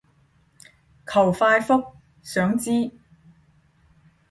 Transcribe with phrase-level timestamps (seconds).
[1.05, 1.93] 求快覆，
[2.23, 2.71] 想知